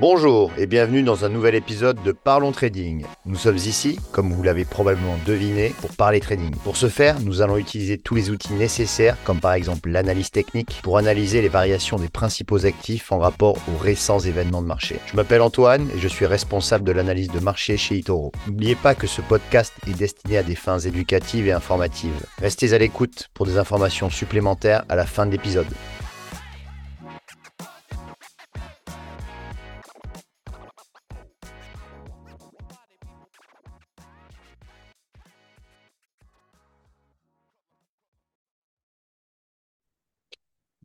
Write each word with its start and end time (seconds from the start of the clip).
Bonjour 0.00 0.50
et 0.56 0.64
bienvenue 0.64 1.02
dans 1.02 1.26
un 1.26 1.28
nouvel 1.28 1.54
épisode 1.54 2.02
de 2.02 2.12
Parlons 2.12 2.52
Trading. 2.52 3.04
Nous 3.26 3.36
sommes 3.36 3.58
ici, 3.58 3.98
comme 4.12 4.32
vous 4.32 4.42
l'avez 4.42 4.64
probablement 4.64 5.18
deviné, 5.26 5.74
pour 5.78 5.90
parler 5.94 6.20
trading. 6.20 6.54
Pour 6.64 6.78
ce 6.78 6.88
faire, 6.88 7.20
nous 7.20 7.42
allons 7.42 7.58
utiliser 7.58 7.98
tous 7.98 8.14
les 8.14 8.30
outils 8.30 8.54
nécessaires, 8.54 9.18
comme 9.24 9.40
par 9.40 9.52
exemple 9.52 9.90
l'analyse 9.90 10.30
technique, 10.30 10.80
pour 10.82 10.96
analyser 10.96 11.42
les 11.42 11.50
variations 11.50 11.98
des 11.98 12.08
principaux 12.08 12.64
actifs 12.64 13.12
en 13.12 13.18
rapport 13.18 13.58
aux 13.68 13.76
récents 13.76 14.20
événements 14.20 14.62
de 14.62 14.68
marché. 14.68 14.96
Je 15.04 15.16
m'appelle 15.16 15.42
Antoine 15.42 15.90
et 15.94 15.98
je 15.98 16.08
suis 16.08 16.24
responsable 16.24 16.84
de 16.84 16.92
l'analyse 16.92 17.28
de 17.28 17.40
marché 17.40 17.76
chez 17.76 17.96
Itoro. 17.96 18.32
N'oubliez 18.46 18.76
pas 18.76 18.94
que 18.94 19.06
ce 19.06 19.20
podcast 19.20 19.74
est 19.86 19.98
destiné 19.98 20.38
à 20.38 20.42
des 20.42 20.54
fins 20.54 20.78
éducatives 20.78 21.46
et 21.46 21.52
informatives. 21.52 22.24
Restez 22.38 22.72
à 22.72 22.78
l'écoute 22.78 23.28
pour 23.34 23.44
des 23.44 23.58
informations 23.58 24.08
supplémentaires 24.08 24.82
à 24.88 24.96
la 24.96 25.04
fin 25.04 25.26
de 25.26 25.32
l'épisode. 25.32 25.68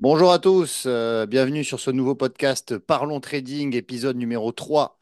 Bonjour 0.07 0.31
à 0.31 0.37
tous, 0.37 0.83
euh, 0.85 1.25
bienvenue 1.25 1.63
sur 1.63 1.79
ce 1.79 1.89
nouveau 1.89 2.13
podcast 2.13 2.77
Parlons 2.77 3.19
Trading, 3.19 3.75
épisode 3.75 4.17
numéro 4.17 4.51
3. 4.51 4.99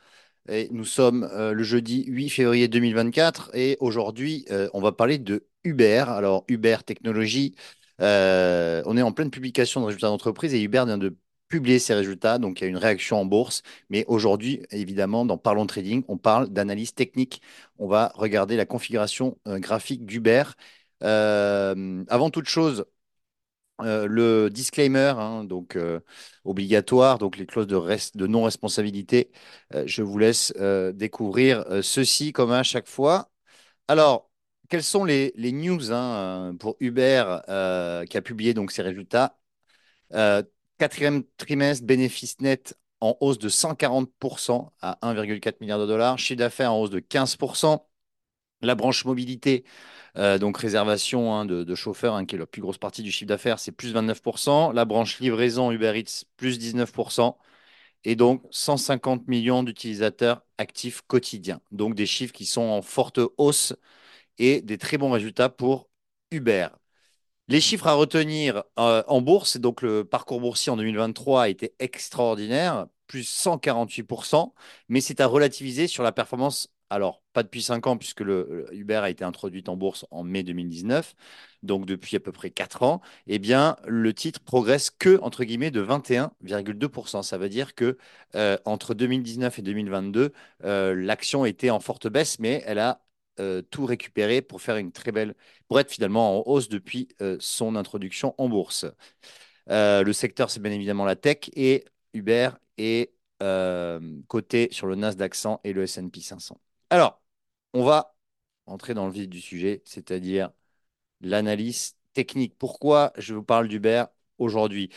Et 0.48 0.70
nous 0.72 0.86
sommes 0.86 1.26
euh, 1.34 1.52
le 1.52 1.62
jeudi 1.62 2.06
8 2.08 2.30
février 2.30 2.70
2024 2.70 3.52
et 3.54 3.76
aujourd'hui 3.82 4.46
euh, 4.50 4.70
on 4.74 4.80
va 4.80 4.94
parler 4.94 5.18
de 5.18 5.46
Uber. 5.66 6.06
Alors 6.08 6.46
Uber 6.48 6.78
Technologie, 6.86 7.54
on 8.00 8.96
est 8.96 9.02
en 9.02 9.12
pleine 9.12 9.30
publication 9.30 9.82
de 9.82 9.88
résultats 9.88 10.08
d'entreprise 10.08 10.54
et 10.54 10.62
Uber 10.62 10.86
vient 10.86 10.98
de 10.98 11.18
publier 11.50 11.80
ses 11.80 11.96
résultats, 11.96 12.38
donc 12.38 12.62
il 12.62 12.64
y 12.64 12.68
a 12.68 12.70
une 12.70 12.78
réaction 12.78 13.20
en 13.20 13.26
bourse. 13.26 13.62
Mais 13.90 14.06
aujourd'hui, 14.08 14.64
évidemment, 14.72 15.26
dans 15.26 15.38
Parlons 15.38 15.66
Trading, 15.68 16.04
on 16.08 16.18
parle 16.18 16.48
d'analyse 16.48 16.94
technique. 16.94 17.42
On 17.78 17.90
va 17.90 18.14
regarder 18.16 18.56
la 18.56 18.66
configuration 18.66 19.38
graphique 19.46 20.06
d'Uber. 20.06 20.44
avant 21.02 22.30
toute 22.30 22.48
chose, 22.48 22.86
euh, 23.82 24.08
le 24.08 24.50
disclaimer, 24.50 25.14
hein, 25.18 25.44
donc 25.44 25.76
euh, 25.76 26.00
obligatoire, 26.46 27.18
les 27.38 27.46
clauses 27.48 27.68
de, 27.68 28.18
de 28.18 28.28
non-responsabilité, 28.28 29.32
euh, 29.74 29.84
je 29.88 30.04
vous 30.04 30.18
laisse 30.18 30.54
découvrir 30.94 31.66
ceci 31.82 32.34
comme 32.34 32.52
à 32.52 32.64
chaque 32.64 32.88
fois. 32.88 33.32
Alors, 33.88 34.32
quelles 34.70 34.84
sont 34.84 35.06
les, 35.06 35.34
news 35.38 35.92
hein, 35.92 36.56
pour 36.60 36.78
Uber 36.80 37.40
qui 38.10 38.18
a 38.18 38.22
publié 38.24 38.54
donc 38.54 38.72
ses 38.72 38.82
résultats? 38.84 39.38
Quatrième 40.80 41.24
trimestre, 41.38 41.86
bénéfice 41.86 42.40
net 42.42 42.78
en 43.00 43.18
hausse 43.22 43.40
de 43.40 43.50
140% 43.50 44.72
à 44.82 44.98
1,4 45.02 45.56
milliard 45.62 45.80
de 45.80 45.86
dollars, 45.86 46.18
chiffre 46.20 46.40
d'affaires 46.40 46.74
en 46.74 46.80
hausse 46.82 46.90
de 46.90 47.00
15%. 47.00 47.86
La 48.64 48.76
branche 48.76 49.06
mobilité 49.06 49.64
euh, 50.18 50.38
donc 50.38 50.58
réservation 50.58 51.34
hein, 51.34 51.46
de, 51.46 51.76
chauffeurs, 51.76 52.16
hein, 52.16 52.26
qui 52.26 52.36
est 52.36 52.38
la 52.38 52.46
plus 52.46 52.62
grosse 52.62 52.78
partie 52.78 53.02
du 53.04 53.12
chiffre 53.12 53.28
d'affaires, 53.30 53.60
c'est 53.60 53.72
plus 53.72 53.94
29%. 53.94 54.74
La 54.74 54.86
branche 54.86 55.20
livraison 55.20 55.72
Uber 55.72 55.94
Eats, 55.98 56.26
plus 56.38 56.60
19%. 56.60 57.38
Et 58.06 58.16
donc 58.16 58.44
150 58.52 59.28
millions 59.28 59.64
d'utilisateurs 59.64 60.44
actifs 60.58 61.02
quotidiens. 61.08 61.62
Donc 61.72 61.96
des 61.96 62.06
chiffres 62.06 62.34
qui 62.34 62.46
sont 62.46 62.62
en 62.62 62.82
forte 62.82 63.20
hausse 63.38 63.74
et 64.38 64.62
des 64.62 64.78
très 64.78 64.98
bons 64.98 65.12
résultats 65.12 65.50
pour 65.50 65.90
Uber. 66.32 66.70
Les 67.50 67.62
chiffres 67.62 67.88
à 67.88 67.94
retenir 67.94 68.64
euh, 68.80 69.04
en 69.08 69.22
bourse, 69.22 69.58
donc 69.58 69.82
le 69.82 70.06
parcours 70.06 70.40
boursier 70.42 70.72
en 70.72 70.78
2023 70.78 71.44
a 71.44 71.50
été 71.50 71.76
extraordinaire, 71.80 72.88
plus 73.08 73.24
148%, 73.24 74.54
mais 74.90 75.02
c'est 75.02 75.20
à 75.22 75.28
relativiser 75.28 75.88
sur 75.88 76.04
la 76.04 76.12
performance 76.14 76.74
alors, 76.94 77.24
pas 77.34 77.42
depuis 77.44 77.64
5 77.64 77.88
ans, 77.88 77.98
puisque 77.98 78.22
Uber 78.22 78.96
a 78.98 79.10
été 79.10 79.24
introduit 79.24 79.64
en 79.68 79.76
bourse 79.76 80.06
en 80.12 80.24
mai 80.24 80.44
2019, 80.44 81.16
donc 81.64 81.86
depuis 81.88 82.16
à 82.18 82.20
peu 82.20 82.32
près 82.32 82.52
4 82.52 82.84
ans, 82.84 83.02
eh 83.28 83.40
bien, 83.40 83.78
le 83.88 84.14
titre 84.14 84.40
progresse 84.42 84.92
que, 84.92 85.20
entre 85.22 85.44
guillemets, 85.44 85.72
de 85.72 85.82
21,2%. 85.82 87.24
Ça 87.24 87.38
veut 87.40 87.50
dire 87.50 87.74
que 87.74 87.98
euh, 88.36 88.58
entre 88.66 88.94
2019 88.94 89.58
et 89.60 89.62
2022, 89.64 90.34
euh, 90.66 90.94
l'action 90.96 91.46
était 91.46 91.72
en 91.72 91.80
forte 91.80 92.08
baisse, 92.08 92.38
mais 92.40 92.62
elle 92.68 92.80
a 92.80 93.02
euh, 93.40 93.64
tout 93.64 93.86
récupéré 93.88 94.42
pour 94.44 94.62
faire 94.62 94.78
une 94.78 94.92
très 94.92 95.12
belle, 95.12 95.34
pour 95.68 95.80
être 95.80 95.92
finalement 95.92 96.40
en 96.40 96.44
hausse 96.46 96.70
depuis 96.70 97.08
son 97.40 97.76
introduction 97.76 98.36
en 98.38 98.50
bourse. 98.50 98.86
le 99.68 100.12
secteur, 100.14 100.50
c'est 100.52 100.62
bien 100.62 100.72
évidemment 100.72 101.06
la 101.06 101.16
tech 101.16 101.50
et 101.56 101.86
Uber 102.14 102.52
est 102.78 103.14
coté 104.28 104.70
sur 104.72 104.88
le 104.88 104.96
Nasdaq 104.96 105.36
100 105.36 105.62
et 105.64 105.74
le 105.74 105.84
S&P 105.84 106.22
500. 106.22 106.60
Alors, 106.90 107.22
on 107.74 107.84
va 107.84 108.16
entrer 108.66 108.94
dans 108.94 109.08
le 109.08 109.12
vif 109.14 109.28
du 109.30 109.42
sujet, 109.42 109.82
c'est-à-dire 109.86 110.52
l'analyse 111.22 111.96
technique. 112.14 112.58
Pourquoi 112.60 113.14
je 113.18 113.34
vous 113.36 113.44
parle 113.44 113.68
d'Uber 113.70 114.06
aujourd'hui? 114.40 114.92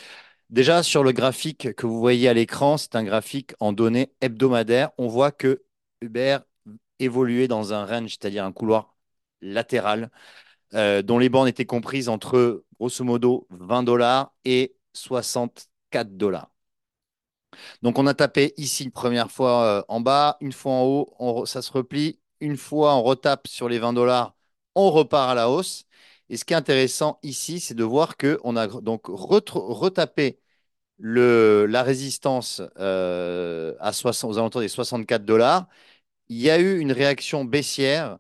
Déjà, 0.50 0.82
sur 0.82 1.04
le 1.04 1.12
graphique 1.12 1.74
que 1.74 1.86
vous 1.86 2.00
voyez 2.00 2.28
à 2.28 2.34
l'écran, 2.34 2.78
c'est 2.78 2.96
un 2.96 3.04
graphique 3.04 3.54
en 3.60 3.72
données 3.72 4.12
hebdomadaires. 4.22 4.90
On 4.98 5.08
voit 5.08 5.32
que 5.32 5.64
Uber 6.02 6.38
évoluait 7.00 7.48
dans 7.48 7.72
un 7.74 7.86
range, 7.86 8.10
c'est-à-dire 8.12 8.44
un 8.44 8.52
couloir 8.52 8.96
latéral, 9.42 10.10
euh, 10.74 11.02
dont 11.02 11.18
les 11.18 11.30
bornes 11.30 11.48
étaient 11.48 11.66
comprises 11.66 12.08
entre, 12.10 12.64
grosso 12.80 13.04
modo, 13.04 13.46
20 13.50 13.84
dollars 13.84 14.34
et 14.44 14.76
64 14.94 16.16
dollars. 16.16 16.50
Donc 17.82 17.98
on 17.98 18.06
a 18.06 18.14
tapé 18.14 18.54
ici 18.56 18.84
une 18.84 18.90
première 18.92 19.30
fois 19.30 19.64
euh, 19.64 19.82
en 19.88 20.00
bas, 20.00 20.36
une 20.40 20.52
fois 20.52 20.72
en 20.72 20.82
haut, 20.84 21.46
ça 21.46 21.62
se 21.62 21.72
replie. 21.72 22.18
Une 22.40 22.56
fois 22.56 22.94
on 22.96 23.02
retape 23.02 23.48
sur 23.48 23.68
les 23.68 23.78
20 23.78 23.92
dollars, 23.92 24.34
on 24.74 24.90
repart 24.90 25.30
à 25.30 25.34
la 25.34 25.50
hausse. 25.50 25.84
Et 26.28 26.36
ce 26.36 26.44
qui 26.44 26.54
est 26.54 26.56
intéressant 26.56 27.18
ici, 27.22 27.60
c'est 27.60 27.74
de 27.74 27.84
voir 27.84 28.16
qu'on 28.16 28.56
a 28.56 28.66
donc 28.66 29.02
retapé 29.06 30.40
la 30.98 31.82
résistance 31.82 32.62
euh, 32.78 33.74
aux 34.24 34.38
alentours 34.38 34.60
des 34.60 34.68
64 34.68 35.24
dollars. 35.24 35.66
Il 36.28 36.38
y 36.38 36.50
a 36.50 36.58
eu 36.60 36.78
une 36.80 36.92
réaction 36.92 37.44
baissière. 37.44 38.18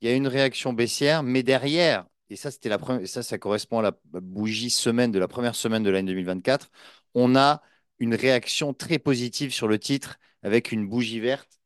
Il 0.00 0.08
y 0.08 0.12
a 0.12 0.14
une 0.16 0.28
réaction 0.28 0.72
baissière, 0.72 1.22
mais 1.22 1.42
derrière, 1.42 2.06
et 2.30 2.36
ça, 2.36 2.50
c'était 2.50 2.68
la 2.68 2.78
première, 2.78 3.08
ça, 3.08 3.22
ça 3.22 3.38
correspond 3.38 3.78
à 3.80 3.82
la 3.82 3.92
bougie 4.20 4.70
semaine 4.70 5.10
de 5.12 5.18
la 5.18 5.28
première 5.28 5.54
semaine 5.56 5.82
de 5.82 5.90
l'année 5.90 6.12
2024, 6.12 6.70
on 7.14 7.36
a 7.36 7.62
une 7.98 8.14
réaction 8.14 8.74
très 8.74 8.98
positive 8.98 9.52
sur 9.52 9.68
le 9.68 9.78
titre 9.78 10.18
avec 10.42 10.72
une 10.72 10.86
bougie 10.86 11.20
verte 11.20 11.56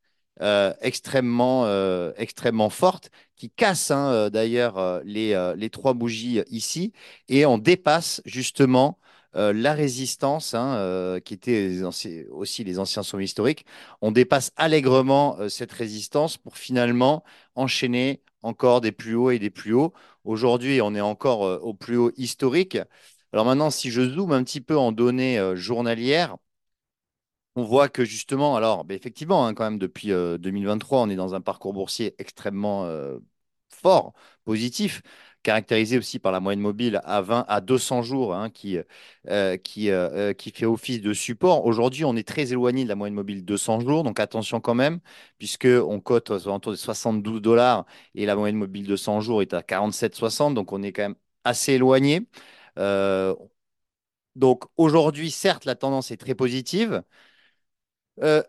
euh, 0.42 0.72
extrêmement, 0.80 1.66
euh, 1.66 2.12
extrêmement 2.16 2.70
forte 2.70 3.10
qui 3.36 3.50
casse 3.50 3.90
hein, 3.90 4.10
euh, 4.10 4.30
d'ailleurs 4.30 5.02
les, 5.04 5.52
les, 5.56 5.70
trois 5.70 5.92
bougies 5.92 6.40
ici 6.50 6.92
et 7.28 7.44
on 7.44 7.58
dépasse 7.58 8.22
justement 8.24 8.98
la 9.34 9.74
résistance 9.74 10.54
hein, 10.54 11.20
qui 11.24 11.34
était 11.34 11.82
aussi 12.30 12.64
les 12.64 12.78
anciens 12.80 13.04
sommets 13.04 13.24
historiques. 13.24 13.64
On 14.00 14.10
dépasse 14.10 14.50
allègrement 14.56 15.38
cette 15.48 15.70
résistance 15.70 16.36
pour 16.36 16.56
finalement 16.56 17.22
enchaîner 17.54 18.22
encore 18.42 18.80
des 18.80 18.90
plus 18.90 19.14
hauts 19.14 19.30
et 19.30 19.38
des 19.38 19.50
plus 19.50 19.72
hauts. 19.72 19.92
Aujourd'hui, 20.24 20.80
on 20.82 20.96
est 20.96 21.00
encore 21.00 21.42
au 21.62 21.74
plus 21.74 21.96
haut 21.96 22.10
historique. 22.16 22.78
Alors 23.32 23.44
maintenant, 23.46 23.70
si 23.70 23.90
je 23.90 24.02
zoome 24.08 24.32
un 24.32 24.44
petit 24.44 24.60
peu 24.60 24.76
en 24.78 24.92
données 24.92 25.38
euh, 25.38 25.56
journalières, 25.56 26.36
on 27.56 27.64
voit 27.64 27.88
que 27.88 28.04
justement, 28.04 28.56
alors 28.56 28.84
ben, 28.84 28.94
effectivement, 28.96 29.46
hein, 29.46 29.54
quand 29.54 29.64
même, 29.64 29.78
depuis 29.78 30.08
2023, 30.08 31.00
euh, 31.00 31.02
on 31.04 31.10
est 31.10 31.16
dans 31.16 31.34
un 31.34 31.40
parcours 31.40 31.72
boursier 31.72 32.14
extrêmement 32.18 32.84
euh, 32.86 33.18
fort, 33.68 34.12
positif, 34.44 35.02
caractérisé 35.42 35.98
aussi 35.98 36.18
par 36.18 36.32
la 36.32 36.40
moyenne 36.40 36.60
mobile 36.60 37.00
à 37.04 37.22
20 37.22 37.44
à 37.48 37.60
200 37.60 38.02
jours 38.02 38.34
hein, 38.34 38.50
qui, 38.50 38.78
qui, 39.64 39.90
fait 40.52 40.66
office 40.66 41.00
de 41.00 41.12
support. 41.12 41.64
Aujourd'hui, 41.64 42.04
on 42.04 42.14
est 42.16 42.26
très 42.28 42.52
éloigné 42.52 42.84
de 42.84 42.88
la 42.88 42.94
moyenne 42.94 43.14
mobile 43.14 43.44
200 43.44 43.80
jours, 43.80 44.04
donc 44.04 44.20
attention 44.20 44.60
quand 44.60 44.74
même, 44.74 45.00
puisqu'on 45.38 46.00
cote 46.00 46.30
aux 46.30 46.48
alentours 46.48 46.72
de 46.72 46.76
72 46.76 47.40
dollars 47.40 47.86
et 48.14 48.26
la 48.26 48.36
moyenne 48.36 48.58
mobile 48.58 48.86
200 48.86 49.20
jours 49.20 49.42
est 49.42 49.54
à 49.54 49.62
47,60, 49.62 50.54
donc 50.54 50.72
on 50.72 50.82
est 50.82 50.92
quand 50.92 51.02
même 51.02 51.16
assez 51.44 51.72
éloigné. 51.74 52.26
Euh, 52.78 53.34
donc 54.36 54.64
aujourd'hui, 54.76 55.30
certes, 55.30 55.64
la 55.64 55.74
tendance 55.74 56.10
est 56.10 56.16
très 56.16 56.34
positive. 56.34 57.02
Euh, 58.22 58.42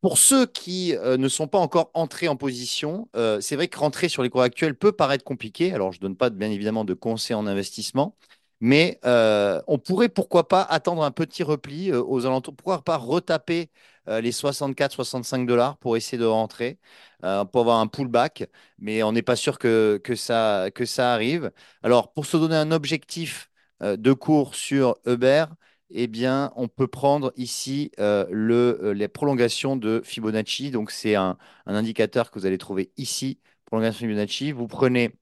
pour 0.00 0.18
ceux 0.18 0.46
qui 0.46 0.96
euh, 0.96 1.16
ne 1.16 1.28
sont 1.28 1.48
pas 1.48 1.58
encore 1.58 1.90
entrés 1.94 2.28
en 2.28 2.36
position, 2.36 3.08
c'est 3.40 3.56
vrai 3.56 3.68
que 3.68 3.78
rentrer 3.78 4.08
sur 4.08 4.22
les 4.22 4.30
cours 4.30 4.42
actuels 4.42 4.76
peut 4.76 4.92
paraître 4.92 5.24
compliqué. 5.24 5.72
Alors, 5.72 5.92
je 5.92 5.98
ne 5.98 6.02
donne 6.02 6.16
pas 6.16 6.30
bien 6.30 6.50
évidemment 6.50 6.84
de 6.84 6.94
conseils 6.94 7.36
en 7.36 7.46
investissement, 7.46 8.16
mais 8.60 9.00
on 9.04 9.78
pourrait 9.78 10.08
pourquoi 10.08 10.48
pas 10.48 10.62
attendre 10.62 11.02
un 11.04 11.10
petit 11.10 11.42
repli 11.42 11.92
aux 11.92 12.26
alentours, 12.26 12.54
pourquoi 12.56 12.82
pas 12.82 12.96
retaper 12.96 13.70
les 14.06 14.32
64-65 14.32 15.46
dollars 15.46 15.76
pour 15.78 15.96
essayer 15.96 16.18
de 16.18 16.24
rentrer, 16.24 16.78
pour 17.20 17.60
avoir 17.60 17.78
un 17.80 17.86
pullback, 17.86 18.44
mais 18.78 19.02
on 19.02 19.12
n'est 19.12 19.22
pas 19.22 19.36
sûr 19.36 19.58
que, 19.58 20.00
que, 20.02 20.14
ça, 20.16 20.70
que 20.74 20.84
ça 20.84 21.12
arrive. 21.12 21.52
Alors, 21.82 22.12
pour 22.12 22.26
se 22.26 22.36
donner 22.36 22.56
un 22.56 22.72
objectif 22.72 23.50
euh, 23.82 23.96
de 23.96 24.12
cours 24.12 24.54
sur 24.54 24.96
Uber, 25.06 25.46
eh 25.90 26.06
bien, 26.06 26.52
on 26.56 26.68
peut 26.68 26.86
prendre 26.88 27.32
ici 27.36 27.90
euh, 28.00 28.26
le, 28.30 28.78
euh, 28.82 28.94
les 28.94 29.08
prolongations 29.08 29.76
de 29.76 30.00
Fibonacci. 30.04 30.70
Donc, 30.70 30.90
c'est 30.90 31.14
un, 31.14 31.36
un 31.66 31.74
indicateur 31.74 32.30
que 32.30 32.38
vous 32.38 32.46
allez 32.46 32.58
trouver 32.58 32.92
ici, 32.96 33.40
prolongation 33.66 34.06
de 34.06 34.10
Fibonacci. 34.12 34.52
Vous 34.52 34.66
prenez 34.68 35.12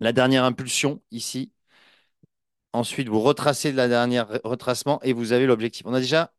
la 0.00 0.12
dernière 0.12 0.44
impulsion 0.44 1.00
ici. 1.10 1.52
Ensuite, 2.72 3.08
vous 3.08 3.20
retracez 3.20 3.72
la 3.72 3.88
dernière 3.88 4.28
retracement 4.44 5.00
et 5.02 5.12
vous 5.12 5.32
avez 5.32 5.46
l'objectif. 5.46 5.82
On 5.86 5.94
a 5.94 6.00
déjà 6.00 6.32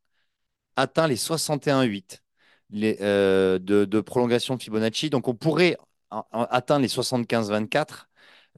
atteint 0.75 1.07
les 1.07 1.15
61,8 1.17 2.23
les, 2.71 2.97
euh, 3.01 3.59
de, 3.59 3.85
de 3.85 4.01
prolongation 4.01 4.55
de 4.55 4.61
Fibonacci. 4.63 5.09
Donc, 5.09 5.27
on 5.27 5.35
pourrait 5.35 5.77
atteindre 6.31 6.81
les 6.81 6.87
75,24. 6.87 8.09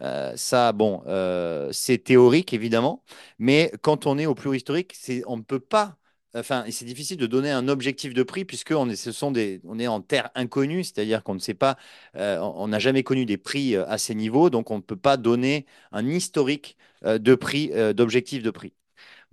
Euh, 0.01 0.35
ça, 0.35 0.71
bon, 0.73 1.03
euh, 1.07 1.71
c'est 1.71 1.99
théorique, 1.99 2.53
évidemment. 2.53 3.03
Mais 3.39 3.71
quand 3.81 4.05
on 4.07 4.17
est 4.17 4.25
au 4.25 4.35
plus 4.35 4.55
historique, 4.57 4.95
on 5.27 5.37
ne 5.37 5.43
peut 5.43 5.59
pas. 5.59 5.97
Enfin, 6.35 6.65
c'est 6.71 6.85
difficile 6.85 7.17
de 7.17 7.27
donner 7.27 7.51
un 7.51 7.67
objectif 7.67 8.13
de 8.15 8.23
prix 8.23 8.43
puisque 8.43 8.71
on 8.71 8.89
est, 8.89 8.95
ce 8.95 9.11
sont 9.11 9.29
des, 9.31 9.61
on 9.65 9.77
est 9.77 9.85
en 9.87 10.01
terre 10.01 10.31
inconnue, 10.33 10.83
c'est-à-dire 10.83 11.21
qu'on 11.23 11.35
ne 11.35 11.39
sait 11.39 11.53
pas, 11.53 11.77
euh, 12.15 12.39
on 12.39 12.69
n'a 12.69 12.79
jamais 12.79 13.03
connu 13.03 13.25
des 13.27 13.37
prix 13.37 13.75
à 13.75 13.99
ces 13.99 14.15
niveaux, 14.15 14.49
donc 14.49 14.71
on 14.71 14.77
ne 14.77 14.81
peut 14.81 14.95
pas 14.95 15.15
donner 15.17 15.67
un 15.91 16.07
historique 16.09 16.75
de 17.05 17.35
prix, 17.35 17.71
d'objectif 17.93 18.41
de 18.41 18.49
prix. 18.49 18.73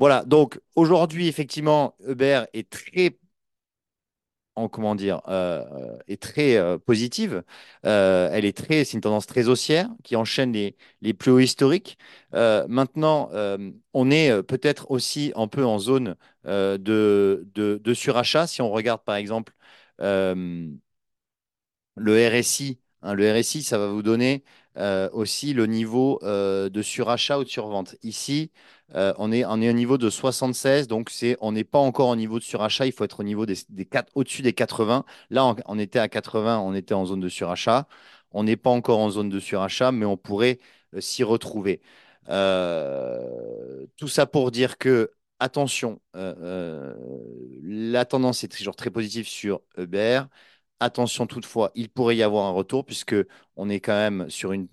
Voilà, 0.00 0.25
donc 0.25 0.58
aujourd'hui, 0.76 1.29
effectivement, 1.29 1.94
Uber 2.08 2.44
est 2.55 2.69
très 2.70 3.19
en 4.56 4.69
comment 4.69 4.94
dire 4.94 5.20
euh, 5.29 5.97
très 6.20 6.56
euh, 6.56 6.79
positive. 6.79 7.43
Euh, 7.87 8.29
elle 8.32 8.44
est 8.44 8.56
très, 8.56 8.85
c'est 8.85 8.94
une 8.94 9.00
tendance 9.00 9.26
très 9.26 9.49
haussière 9.49 9.88
qui 10.05 10.17
enchaîne 10.17 10.52
les, 10.52 11.14
plus 11.14 11.31
hauts 11.31 11.38
historiques. 11.38 11.99
Maintenant, 12.32 13.31
on 13.94 14.11
est 14.11 14.43
peut-être 14.43 14.91
aussi 14.91 15.32
un 15.37 15.49
peu 15.49 15.64
en 15.64 15.79
zone 15.79 16.17
de, 16.44 17.93
surachat. 17.94 18.47
Si 18.47 18.62
on 18.62 18.70
regarde 18.70 19.02
par 19.05 19.17
exemple 19.17 19.52
le 19.99 20.79
RSI, 21.97 22.81
hein, 23.02 23.14
le 23.14 23.32
RSI, 23.32 23.62
ça 23.62 23.79
va 23.79 23.88
vous 23.88 24.02
donner 24.02 24.44
euh, 24.76 25.08
aussi 25.12 25.52
le 25.52 25.67
niveau 25.67 26.20
euh, 26.22 26.69
de 26.69 26.81
surachat 26.82 27.38
ou 27.40 27.44
de 27.44 27.49
survente. 27.49 27.96
Ici, 28.05 28.52
euh, 28.94 29.12
on 29.19 29.32
est, 29.32 29.44
on 29.44 29.55
au 29.55 29.56
niveau 29.56 29.99
de 29.99 30.08
76, 30.08 30.87
donc 30.87 31.11
on 31.40 31.52
n'est 31.52 31.64
pas 31.64 31.78
encore 31.81 32.08
au 32.08 32.17
niveau 32.17 32.38
de 32.38 32.44
surachat, 32.44 32.87
il 32.87 32.93
faut 32.93 33.05
être 33.05 33.20
au 33.20 33.25
niveau 33.25 33.46
des, 33.46 33.56
au-dessus 34.14 34.43
des 34.43 34.52
80. 34.52 35.05
Là, 35.31 35.44
on, 35.44 35.56
on 35.67 35.78
était 35.78 35.99
à 35.99 36.08
80, 36.08 36.61
on 36.61 36.75
était 36.75 36.94
en 36.94 37.05
zone 37.06 37.20
de 37.20 37.28
surachat. 37.28 37.88
On 38.32 38.44
n'est 38.44 38.56
pas 38.56 38.70
encore 38.70 39.00
en 39.00 39.11
zone 39.11 39.28
de 39.28 39.40
surachat, 39.40 39.90
mais 39.90 40.06
on 40.06 40.17
pourrait 40.17 40.61
s'y 41.00 41.25
retrouver. 41.25 41.81
Tout 42.26 44.08
ça 44.08 44.26
pour 44.26 44.50
dire 44.52 44.78
que, 44.78 45.11
attention, 45.40 46.00
la 46.14 48.05
tendance 48.05 48.44
est 48.44 48.49
toujours 48.56 48.76
très 48.76 48.90
positive 48.90 49.26
sur 49.28 49.62
Uber. 49.76 50.23
Attention 50.81 51.27
toutefois, 51.27 51.73
il 51.75 51.91
pourrait 51.91 52.17
y 52.17 52.23
avoir 52.23 52.47
un 52.47 52.53
retour 52.53 52.87
puisque 52.87 53.15
on 53.56 53.69
est 53.69 53.81
quand 53.81 53.93
même 53.93 54.31
sur 54.31 54.53
une, 54.53 54.69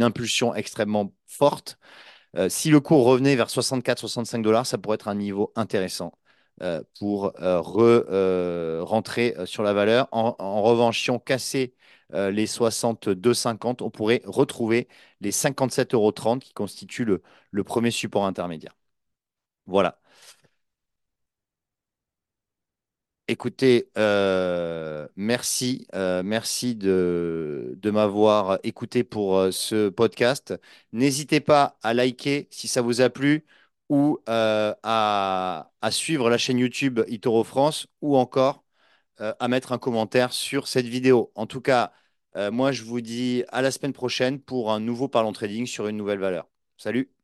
impulsion 0.00 0.54
extrêmement 0.54 1.12
forte. 1.26 1.78
Euh, 2.36 2.48
si 2.48 2.70
le 2.70 2.80
cours 2.80 3.04
revenait 3.06 3.36
vers 3.36 3.50
64-65 3.50 4.42
dollars, 4.42 4.66
ça 4.66 4.78
pourrait 4.78 4.96
être 4.96 5.08
un 5.08 5.16
niveau 5.16 5.52
intéressant 5.56 6.12
euh, 6.62 6.82
pour 7.00 7.32
euh, 7.42 7.60
re- 7.60 8.80
rentrer 8.82 9.34
sur 9.44 9.62
la 9.64 9.72
valeur. 9.72 10.08
En, 10.12 10.62
revanche, 10.62 11.02
si 11.02 11.10
on 11.10 11.18
cassait 11.18 11.74
les 12.12 12.46
62,50, 12.46 13.82
on 13.82 13.90
pourrait 13.90 14.22
retrouver 14.24 14.88
les 15.20 15.32
57,30 15.32 15.94
euros 15.94 16.38
qui 16.38 16.52
constituent 16.54 17.06
le 17.50 17.64
premier 17.64 17.90
support 17.90 18.26
intermédiaire. 18.26 18.76
Voilà. 19.66 19.98
Écoutez, 23.28 23.90
euh, 23.98 25.08
merci, 25.16 25.88
euh, 25.94 26.22
merci 26.22 26.76
de, 26.76 27.76
m'avoir 27.84 28.60
écouté 28.62 29.02
pour 29.02 29.36
euh, 29.36 29.50
ce 29.50 29.88
podcast. 29.88 30.54
N'hésitez 30.92 31.40
pas 31.40 31.76
à 31.82 31.92
liker 31.92 32.46
si 32.52 32.68
ça 32.68 32.82
vous 32.82 33.00
a 33.00 33.10
plu 33.10 33.44
ou 33.88 34.20
à, 34.26 35.70
suivre 35.90 36.30
la 36.30 36.38
chaîne 36.38 36.58
YouTube 36.58 37.00
Itoro 37.08 37.42
France 37.44 37.88
ou 38.00 38.16
encore 38.16 38.64
à 39.18 39.48
mettre 39.48 39.72
un 39.72 39.78
commentaire 39.78 40.32
sur 40.32 40.68
cette 40.68 40.86
vidéo. 40.86 41.32
En 41.34 41.46
tout 41.46 41.60
cas, 41.60 41.92
moi, 42.52 42.72
je 42.72 42.82
vous 42.84 43.00
dis 43.00 43.44
à 43.48 43.62
la 43.62 43.70
semaine 43.70 43.92
prochaine 43.92 44.40
pour 44.40 44.72
un 44.72 44.80
nouveau 44.80 45.08
Parlons 45.08 45.32
Trading 45.32 45.66
sur 45.66 45.88
une 45.88 45.96
nouvelle 45.96 46.18
valeur. 46.20 46.48
Salut! 46.76 47.15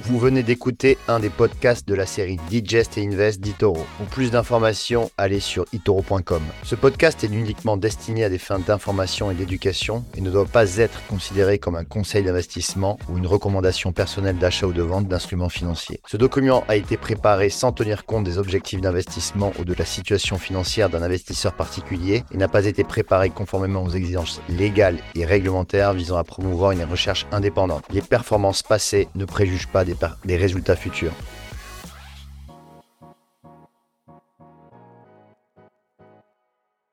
Vous 0.00 0.18
venez 0.18 0.42
d'écouter 0.42 0.98
un 1.06 1.20
des 1.20 1.30
podcasts 1.30 1.86
de 1.86 1.94
la 1.94 2.04
série 2.04 2.38
Digest 2.50 2.98
et 2.98 3.06
Invest 3.06 3.40
d'Itoro. 3.40 3.86
Pour 3.96 4.06
plus 4.06 4.32
d'informations, 4.32 5.10
allez 5.16 5.38
sur 5.38 5.66
itoro.com. 5.72 6.42
Ce 6.64 6.74
podcast 6.74 7.22
est 7.22 7.28
uniquement 7.28 7.76
destiné 7.76 8.24
à 8.24 8.28
des 8.28 8.38
fins 8.38 8.58
d'information 8.58 9.30
et 9.30 9.34
d'éducation 9.34 10.04
et 10.16 10.20
ne 10.20 10.30
doit 10.30 10.46
pas 10.46 10.78
être 10.78 11.06
considéré 11.06 11.58
comme 11.58 11.76
un 11.76 11.84
conseil 11.84 12.24
d'investissement 12.24 12.98
ou 13.08 13.18
une 13.18 13.26
recommandation 13.26 13.92
personnelle 13.92 14.36
d'achat 14.36 14.66
ou 14.66 14.72
de 14.72 14.82
vente 14.82 15.06
d'instruments 15.06 15.48
financiers. 15.48 16.00
Ce 16.06 16.16
document 16.16 16.64
a 16.66 16.74
été 16.74 16.96
préparé 16.96 17.48
sans 17.48 17.70
tenir 17.70 18.04
compte 18.04 18.24
des 18.24 18.38
objectifs 18.38 18.80
d'investissement 18.80 19.52
ou 19.60 19.64
de 19.64 19.74
la 19.74 19.84
situation 19.84 20.38
financière 20.38 20.90
d'un 20.90 21.02
investisseur 21.02 21.54
particulier 21.54 22.24
et 22.32 22.36
n'a 22.36 22.48
pas 22.48 22.66
été 22.66 22.82
préparé 22.82 23.30
conformément 23.30 23.84
aux 23.84 23.90
exigences 23.90 24.42
légales 24.48 24.98
et 25.14 25.24
réglementaires 25.24 25.92
visant 25.92 26.16
à 26.16 26.24
promouvoir 26.24 26.72
une 26.72 26.84
recherche 26.84 27.26
indépendante. 27.30 27.84
Les 27.90 28.02
performances 28.02 28.64
passées 28.64 29.08
ne 29.14 29.24
préjugent 29.24 29.68
pas 29.68 29.83
des, 29.84 30.36
résultats 30.36 30.76
futurs. 30.76 31.12